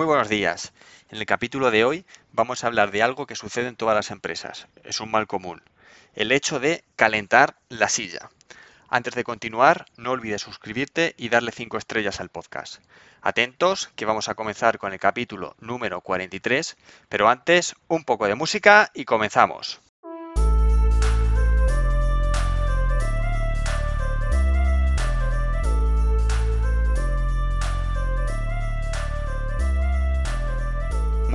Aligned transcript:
Muy 0.00 0.06
buenos 0.06 0.30
días. 0.30 0.72
En 1.10 1.18
el 1.18 1.26
capítulo 1.26 1.70
de 1.70 1.84
hoy 1.84 2.06
vamos 2.32 2.64
a 2.64 2.68
hablar 2.68 2.90
de 2.90 3.02
algo 3.02 3.26
que 3.26 3.36
sucede 3.36 3.68
en 3.68 3.76
todas 3.76 3.94
las 3.94 4.10
empresas. 4.10 4.66
Es 4.82 4.98
un 4.98 5.10
mal 5.10 5.26
común. 5.26 5.62
El 6.14 6.32
hecho 6.32 6.58
de 6.58 6.84
calentar 6.96 7.58
la 7.68 7.90
silla. 7.90 8.30
Antes 8.88 9.14
de 9.14 9.24
continuar, 9.24 9.84
no 9.98 10.12
olvides 10.12 10.40
suscribirte 10.40 11.14
y 11.18 11.28
darle 11.28 11.52
5 11.52 11.76
estrellas 11.76 12.18
al 12.18 12.30
podcast. 12.30 12.82
Atentos, 13.20 13.90
que 13.94 14.06
vamos 14.06 14.30
a 14.30 14.34
comenzar 14.34 14.78
con 14.78 14.94
el 14.94 14.98
capítulo 14.98 15.54
número 15.60 16.00
43, 16.00 16.78
pero 17.10 17.28
antes 17.28 17.74
un 17.86 18.04
poco 18.04 18.26
de 18.26 18.36
música 18.36 18.90
y 18.94 19.04
comenzamos. 19.04 19.82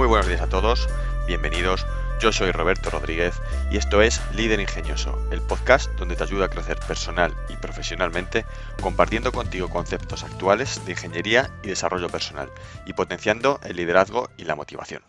Muy 0.06 0.10
buenos 0.10 0.28
días 0.28 0.42
a 0.42 0.50
todos, 0.50 0.88
bienvenidos. 1.26 1.88
Yo 2.22 2.32
soy 2.32 2.52
Roberto 2.52 2.92
Rodríguez 2.92 3.42
y 3.72 3.78
esto 3.78 4.04
es 4.04 4.22
Líder 4.36 4.60
Ingenioso, 4.60 5.20
el 5.32 5.42
podcast 5.42 5.90
donde 5.94 6.16
te 6.16 6.22
ayuda 6.22 6.46
a 6.46 6.50
crecer 6.50 6.78
personal 6.78 7.36
y 7.50 7.58
profesionalmente 7.58 8.46
compartiendo 8.84 9.32
contigo 9.32 9.68
conceptos 9.68 10.24
actuales 10.24 10.86
de 10.86 10.92
ingeniería 10.92 11.50
y 11.64 11.70
desarrollo 11.70 12.08
personal 12.08 12.52
y 12.86 12.94
potenciando 12.94 13.60
el 13.64 13.78
liderazgo 13.78 14.30
y 14.38 14.44
la 14.44 14.54
motivación. 14.54 15.02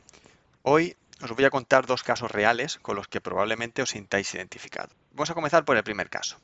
Hoy 0.63 0.97
os 1.21 1.31
voy 1.31 1.45
a 1.45 1.51
contar 1.51 1.85
dos 1.85 2.03
casos 2.03 2.31
reales 2.31 2.79
con 2.81 2.97
los 2.97 3.07
que 3.07 3.21
probablemente 3.21 3.83
os 3.83 3.91
sintáis 3.91 4.35
identificados. 4.35 4.97
Vamos 5.13 5.29
a 5.29 5.35
comenzar 5.35 5.67
por 5.67 5.77
el 5.77 5.85
primer 5.85 6.09
caso. 6.09 6.39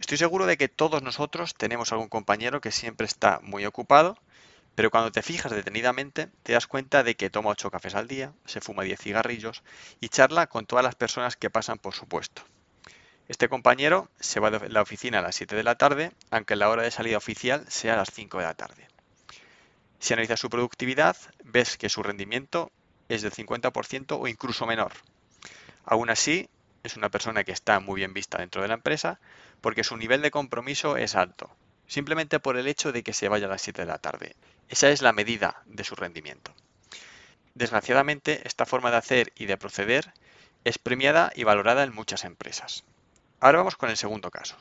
Estoy 0.00 0.18
seguro 0.18 0.46
de 0.46 0.56
que 0.56 0.66
todos 0.66 1.00
nosotros 1.00 1.54
tenemos 1.54 1.92
algún 1.92 2.08
compañero 2.08 2.60
que 2.60 2.72
siempre 2.72 3.06
está 3.06 3.38
muy 3.44 3.64
ocupado 3.66 4.18
pero 4.76 4.90
cuando 4.90 5.10
te 5.10 5.22
fijas 5.22 5.50
detenidamente, 5.50 6.28
te 6.42 6.52
das 6.52 6.66
cuenta 6.66 7.02
de 7.02 7.16
que 7.16 7.30
toma 7.30 7.50
8 7.50 7.70
cafés 7.70 7.94
al 7.94 8.06
día, 8.06 8.34
se 8.44 8.60
fuma 8.60 8.82
10 8.82 9.00
cigarrillos 9.00 9.62
y 10.00 10.10
charla 10.10 10.48
con 10.48 10.66
todas 10.66 10.84
las 10.84 10.94
personas 10.94 11.36
que 11.36 11.48
pasan 11.48 11.78
por 11.78 11.94
su 11.94 12.06
puesto. 12.06 12.42
Este 13.26 13.48
compañero 13.48 14.10
se 14.20 14.38
va 14.38 14.50
de 14.50 14.68
la 14.68 14.82
oficina 14.82 15.18
a 15.18 15.22
las 15.22 15.34
7 15.34 15.56
de 15.56 15.62
la 15.64 15.76
tarde, 15.76 16.12
aunque 16.30 16.56
la 16.56 16.68
hora 16.68 16.82
de 16.82 16.90
salida 16.90 17.16
oficial 17.16 17.64
sea 17.68 17.94
a 17.94 17.96
las 17.96 18.10
5 18.12 18.38
de 18.38 18.44
la 18.44 18.54
tarde. 18.54 18.86
Si 19.98 20.12
analizas 20.12 20.40
su 20.40 20.50
productividad, 20.50 21.16
ves 21.42 21.78
que 21.78 21.88
su 21.88 22.02
rendimiento 22.02 22.70
es 23.08 23.22
del 23.22 23.32
50% 23.32 24.18
o 24.20 24.28
incluso 24.28 24.66
menor. 24.66 24.92
Aún 25.86 26.10
así, 26.10 26.50
es 26.82 26.96
una 26.96 27.08
persona 27.08 27.44
que 27.44 27.52
está 27.52 27.80
muy 27.80 27.96
bien 27.96 28.12
vista 28.12 28.38
dentro 28.38 28.60
de 28.60 28.68
la 28.68 28.74
empresa 28.74 29.20
porque 29.62 29.84
su 29.84 29.96
nivel 29.96 30.20
de 30.20 30.30
compromiso 30.30 30.98
es 30.98 31.14
alto, 31.14 31.50
simplemente 31.86 32.40
por 32.40 32.56
el 32.56 32.66
hecho 32.66 32.92
de 32.92 33.02
que 33.02 33.12
se 33.12 33.28
vaya 33.28 33.46
a 33.46 33.50
las 33.50 33.62
7 33.62 33.82
de 33.82 33.86
la 33.86 33.98
tarde. 33.98 34.36
Esa 34.68 34.90
es 34.90 35.02
la 35.02 35.12
medida 35.12 35.62
de 35.66 35.84
su 35.84 35.94
rendimiento. 35.94 36.52
Desgraciadamente, 37.54 38.42
esta 38.44 38.66
forma 38.66 38.90
de 38.90 38.98
hacer 38.98 39.32
y 39.36 39.46
de 39.46 39.56
proceder 39.56 40.12
es 40.64 40.78
premiada 40.78 41.32
y 41.34 41.44
valorada 41.44 41.84
en 41.84 41.94
muchas 41.94 42.24
empresas. 42.24 42.84
Ahora 43.40 43.58
vamos 43.58 43.76
con 43.76 43.90
el 43.90 43.96
segundo 43.96 44.30
caso. 44.30 44.56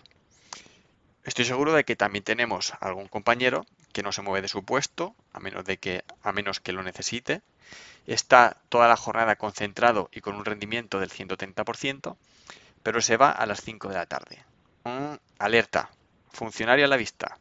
Estoy 1.23 1.45
seguro 1.45 1.73
de 1.73 1.83
que 1.83 1.95
también 1.95 2.23
tenemos 2.23 2.73
algún 2.79 3.07
compañero 3.07 3.65
que 3.91 4.03
no 4.03 4.11
se 4.11 4.21
mueve 4.21 4.43
de 4.43 4.47
su 4.47 4.63
puesto, 4.63 5.15
a 5.33 5.39
menos, 5.39 5.65
de 5.65 5.77
que, 5.77 6.03
a 6.21 6.31
menos 6.31 6.59
que 6.59 6.71
lo 6.71 6.83
necesite, 6.83 7.41
está 8.05 8.57
toda 8.69 8.87
la 8.87 8.95
jornada 8.95 9.35
concentrado 9.35 10.09
y 10.11 10.21
con 10.21 10.35
un 10.35 10.45
rendimiento 10.45 10.99
del 10.99 11.09
130%, 11.09 12.15
pero 12.83 13.01
se 13.01 13.17
va 13.17 13.31
a 13.31 13.45
las 13.47 13.61
5 13.61 13.89
de 13.89 13.95
la 13.95 14.05
tarde. 14.05 14.43
Alerta, 15.39 15.89
funcionario 16.36 16.86
a 16.86 16.88
la 16.88 16.97
vista. 16.97 17.38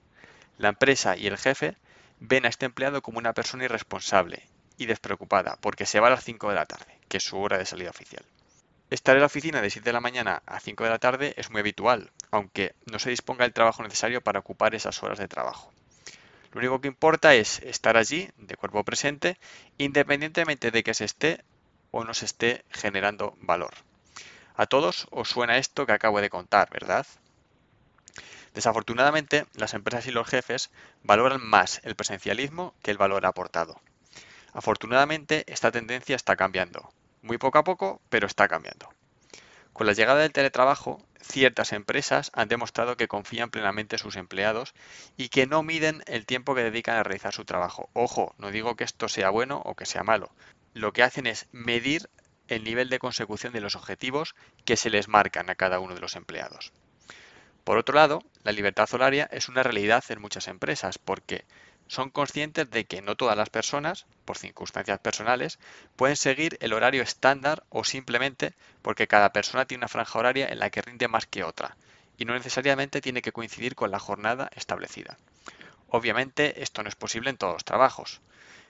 La 0.59 0.71
empresa 0.71 1.17
y 1.17 1.27
el 1.27 1.37
jefe 1.37 1.77
ven 2.21 2.47
a 2.47 2.49
este 2.49 2.67
empleado 2.67 3.03
como 3.03 3.19
una 3.19 3.35
persona 3.35 3.65
irresponsable 3.65 4.49
y 4.79 4.87
despreocupada 4.87 5.59
porque 5.61 5.87
se 5.87 6.01
va 6.01 6.07
a 6.07 6.11
las 6.11 6.25
5 6.25 6.49
de 6.49 6.55
la 6.55 6.67
tarde, 6.67 6.99
que 7.09 7.19
es 7.19 7.25
su 7.25 7.39
hora 7.39 7.59
de 7.59 7.67
salida 7.67 7.91
oficial. 7.91 8.25
Estar 8.91 9.17
en 9.17 9.21
la 9.21 9.27
oficina 9.27 9.61
de 9.61 9.71
7 9.71 9.85
de 9.85 9.93
la 9.93 10.01
mañana 10.01 10.43
a 10.47 10.61
5 10.61 10.85
de 10.85 10.91
la 10.91 10.99
tarde 10.99 11.35
es 11.37 11.51
muy 11.51 11.61
habitual, 11.61 12.11
aunque 12.31 12.75
no 12.87 12.99
se 12.99 13.11
disponga 13.11 13.45
el 13.45 13.53
trabajo 13.53 13.83
necesario 13.83 14.21
para 14.21 14.39
ocupar 14.39 14.75
esas 14.75 15.03
horas 15.03 15.19
de 15.19 15.29
trabajo. 15.29 15.73
Lo 16.53 16.61
único 16.61 16.81
que 16.81 16.89
importa 16.89 17.35
es 17.35 17.61
estar 17.63 17.97
allí, 17.97 18.31
de 18.37 18.57
cuerpo 18.57 18.85
presente, 18.85 19.39
independientemente 19.79 20.71
de 20.71 20.85
que 20.85 20.95
se 20.95 21.05
esté 21.05 21.43
o 21.91 22.05
no 22.05 22.15
se 22.15 22.27
esté 22.27 22.65
generando 22.71 23.37
valor. 23.41 23.75
A 24.55 24.67
todos 24.67 25.09
os 25.11 25.29
suena 25.29 25.59
esto 25.59 25.87
que 25.87 25.93
acabo 25.93 26.21
de 26.21 26.31
contar, 26.31 26.71
¿verdad? 26.71 27.07
Desafortunadamente, 28.55 29.47
las 29.55 29.75
empresas 29.75 30.07
y 30.07 30.13
los 30.13 30.29
jefes 30.29 30.71
valoran 31.03 31.45
más 31.45 31.81
el 31.83 31.97
presencialismo 31.97 32.75
que 32.83 32.93
el 32.93 32.99
valor 32.99 33.27
aportado. 33.27 33.81
Afortunadamente, 34.53 35.45
esta 35.49 35.73
tendencia 35.73 36.15
está 36.15 36.37
cambiando. 36.37 36.89
Muy 37.21 37.37
poco 37.39 37.59
a 37.59 37.65
poco, 37.65 38.01
pero 38.09 38.29
está 38.29 38.47
cambiando. 38.47 38.89
Con 39.73 39.89
la 39.89 39.93
llegada 39.93 40.21
del 40.21 40.33
teletrabajo, 40.33 41.03
ciertas 41.21 41.73
empresas 41.73 42.31
han 42.33 42.47
demostrado 42.47 42.97
que 42.97 43.09
confían 43.09 43.51
plenamente 43.51 43.97
en 43.97 44.01
sus 44.01 44.15
empleados 44.15 44.73
y 45.17 45.31
que 45.31 45.49
no 45.49 45.65
miden 45.65 46.05
el 46.07 46.27
tiempo 46.27 46.55
que 46.55 46.63
dedican 46.63 46.97
a 46.97 47.03
realizar 47.03 47.35
su 47.35 47.45
trabajo. 47.45 47.91
Ojo, 47.93 48.37
no 48.39 48.53
digo 48.53 48.77
que 48.77 48.85
esto 48.85 49.09
sea 49.09 49.31
bueno 49.31 49.61
o 49.65 49.75
que 49.75 49.87
sea 49.87 50.05
malo. 50.05 50.31
Lo 50.75 50.93
que 50.93 51.03
hacen 51.03 51.27
es 51.27 51.49
medir 51.51 52.09
el 52.47 52.63
nivel 52.63 52.89
de 52.89 53.01
consecución 53.01 53.53
de 53.53 53.61
los 53.61 53.75
objetivos 53.75 54.37
que 54.65 54.77
se 54.77 54.91
les 54.91 55.09
marcan 55.09 55.51
a 55.51 55.57
cada 55.57 55.81
uno 55.81 55.95
de 55.95 56.01
los 56.01 56.15
empleados. 56.15 56.73
Por 57.65 57.79
otro 57.79 57.95
lado, 57.95 58.23
la 58.43 58.53
libertad 58.53 58.89
horaria 58.93 59.29
es 59.33 59.49
una 59.49 59.63
realidad 59.63 60.05
en 60.11 60.21
muchas 60.21 60.49
empresas 60.49 60.99
porque 60.99 61.45
son 61.87 62.11
conscientes 62.11 62.71
de 62.71 62.85
que 62.85 63.03
no 63.03 63.17
todas 63.17 63.37
las 63.37 63.51
personas, 63.51 64.07
por 64.25 64.39
circunstancias 64.39 64.99
personales, 65.01 65.59
pueden 65.97 66.17
seguir 66.17 66.57
el 66.61 66.73
horario 66.73 67.03
estándar 67.03 67.65
o 67.71 67.85
simplemente 67.85 68.55
porque 68.83 69.07
cada 69.07 69.33
persona 69.33 69.67
tiene 69.67 69.81
una 69.81 69.89
franja 69.89 70.19
horaria 70.19 70.49
en 70.49 70.59
la 70.59 70.71
que 70.71 70.83
rinde 70.83 71.09
más 71.09 71.27
que 71.27 71.45
otra 71.45 71.77
y 72.17 72.25
no 72.25 72.35
necesariamente 72.35 73.01
tiene 73.01 73.23
que 73.23 73.33
coincidir 73.33 73.75
con 73.75 73.91
la 73.91 73.99
jornada 73.99 74.51
establecida. 74.55 75.19
Obviamente 75.89 76.63
esto 76.63 76.83
no 76.83 76.89
es 76.89 76.97
posible 76.97 77.31
en 77.31 77.37
todos 77.37 77.55
los 77.55 77.65
trabajos. 77.65 78.21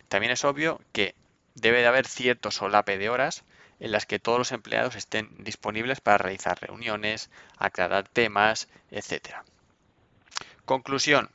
También 0.08 0.32
es 0.32 0.44
obvio 0.44 0.80
que 0.92 1.14
debe 1.54 1.80
de 1.80 1.86
haber 1.86 2.06
cierto 2.06 2.50
solape 2.50 2.98
de 2.98 3.08
horas 3.08 3.44
en 3.80 3.92
las 3.92 4.06
que 4.06 4.18
todos 4.18 4.38
los 4.38 4.52
empleados 4.52 4.96
estén 4.96 5.30
disponibles 5.38 6.00
para 6.00 6.18
realizar 6.18 6.60
reuniones, 6.60 7.30
aclarar 7.58 8.08
temas, 8.08 8.68
etc. 8.90 9.36
Conclusión. 10.64 11.30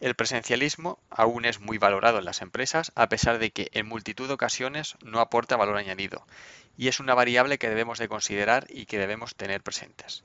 El 0.00 0.14
presencialismo 0.14 1.00
aún 1.10 1.44
es 1.44 1.58
muy 1.58 1.78
valorado 1.78 2.18
en 2.18 2.24
las 2.24 2.40
empresas 2.40 2.92
a 2.94 3.08
pesar 3.08 3.38
de 3.38 3.50
que 3.50 3.68
en 3.72 3.88
multitud 3.88 4.28
de 4.28 4.34
ocasiones 4.34 4.96
no 5.02 5.18
aporta 5.18 5.56
valor 5.56 5.76
añadido 5.76 6.24
y 6.76 6.86
es 6.86 7.00
una 7.00 7.14
variable 7.14 7.58
que 7.58 7.68
debemos 7.68 7.98
de 7.98 8.08
considerar 8.08 8.66
y 8.68 8.86
que 8.86 8.98
debemos 8.98 9.34
tener 9.34 9.60
presentes. 9.62 10.22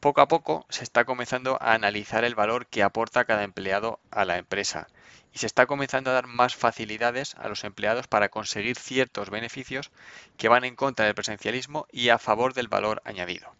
Poco 0.00 0.20
a 0.20 0.28
poco 0.28 0.66
se 0.68 0.84
está 0.84 1.04
comenzando 1.04 1.56
a 1.60 1.72
analizar 1.72 2.24
el 2.24 2.34
valor 2.34 2.66
que 2.66 2.82
aporta 2.82 3.24
cada 3.24 3.44
empleado 3.44 3.98
a 4.10 4.24
la 4.24 4.36
empresa 4.36 4.88
y 5.32 5.38
se 5.38 5.46
está 5.46 5.66
comenzando 5.66 6.10
a 6.10 6.14
dar 6.14 6.26
más 6.26 6.54
facilidades 6.54 7.34
a 7.36 7.48
los 7.48 7.64
empleados 7.64 8.06
para 8.06 8.28
conseguir 8.28 8.76
ciertos 8.76 9.30
beneficios 9.30 9.90
que 10.36 10.48
van 10.48 10.64
en 10.64 10.76
contra 10.76 11.06
del 11.06 11.14
presencialismo 11.14 11.86
y 11.90 12.10
a 12.10 12.18
favor 12.18 12.54
del 12.54 12.68
valor 12.68 13.02
añadido. 13.04 13.54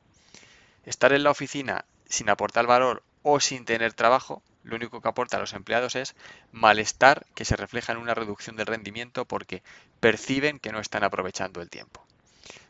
Estar 0.84 1.12
en 1.12 1.24
la 1.24 1.30
oficina 1.30 1.84
sin 2.08 2.30
aportar 2.30 2.66
valor 2.66 3.02
o 3.22 3.40
sin 3.40 3.64
tener 3.64 3.92
trabajo, 3.92 4.42
lo 4.62 4.76
único 4.76 5.00
que 5.00 5.08
aporta 5.08 5.36
a 5.36 5.40
los 5.40 5.52
empleados 5.52 5.96
es 5.96 6.14
malestar 6.52 7.26
que 7.34 7.44
se 7.44 7.56
refleja 7.56 7.92
en 7.92 7.98
una 7.98 8.14
reducción 8.14 8.56
del 8.56 8.66
rendimiento 8.66 9.24
porque 9.24 9.62
perciben 10.00 10.60
que 10.60 10.70
no 10.70 10.80
están 10.80 11.02
aprovechando 11.02 11.60
el 11.60 11.70
tiempo. 11.70 12.06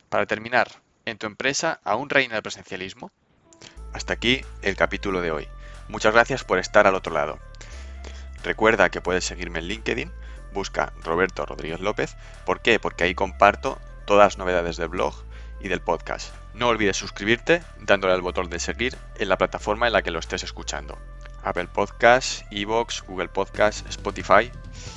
Para 0.09 0.27
terminar, 0.27 0.69
¿en 1.05 1.19
tu 1.19 1.27
empresa 1.27 1.81
aún 1.85 2.11
reina 2.11 2.37
el 2.37 2.43
presencialismo? 2.43 3.11
Hasta 3.97 4.13
aquí 4.13 4.45
el 4.61 4.77
capítulo 4.77 5.23
de 5.23 5.31
hoy. 5.31 5.49
Muchas 5.89 6.13
gracias 6.13 6.45
por 6.45 6.59
estar 6.59 6.87
al 6.87 6.95
otro 6.95 7.15
lado. 7.15 7.39
Recuerda 8.45 8.91
que 8.91 9.01
puedes 9.01 9.25
seguirme 9.25 9.61
en 9.61 9.69
LinkedIn, 9.69 10.13
busca 10.53 10.93
Roberto 11.03 11.47
Rodríguez 11.47 11.81
López. 11.81 12.15
¿Por 12.45 12.61
qué? 12.61 12.79
Porque 12.79 13.05
ahí 13.05 13.15
comparto 13.15 13.81
todas 14.05 14.27
las 14.27 14.39
novedades 14.39 14.77
del 14.77 14.89
blog 14.89 15.15
y 15.61 15.69
del 15.69 15.81
podcast. 15.81 16.35
No 16.53 16.69
olvides 16.69 16.99
suscribirte 16.99 17.63
dándole 17.81 18.13
al 18.13 18.21
botón 18.21 18.51
de 18.51 18.59
seguir 18.59 18.99
en 19.17 19.31
la 19.31 19.39
plataforma 19.39 19.87
en 19.87 19.95
la 19.95 20.03
que 20.03 20.11
lo 20.11 20.19
estés 20.19 20.43
escuchando. 20.43 20.99
Apple 21.43 21.69
Podcasts, 21.69 22.45
Evox, 22.51 23.03
Google 23.09 23.29
Podcasts, 23.29 23.83
Spotify. 23.89 24.53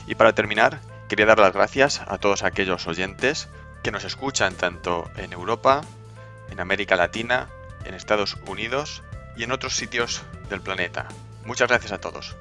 Y 0.08 0.16
para 0.16 0.36
terminar, 0.36 0.82
quería 1.08 1.26
dar 1.26 1.40
las 1.40 1.54
gracias 1.54 2.02
a 2.06 2.18
todos 2.18 2.44
aquellos 2.44 2.86
oyentes 2.86 3.48
que 3.82 3.92
nos 3.92 4.04
escuchan 4.04 4.56
tanto 4.56 5.10
en 5.16 5.32
Europa, 5.32 5.84
en 6.52 6.60
América 6.60 6.98
Latina, 6.98 7.48
en 7.86 7.94
Estados 7.94 8.38
Unidos 8.48 9.04
y 9.36 9.44
en 9.44 9.52
otros 9.52 9.76
sitios 9.76 10.22
del 10.50 10.62
planeta. 10.62 11.08
Muchas 11.46 11.68
gracias 11.68 11.92
a 11.92 12.00
todos. 12.00 12.36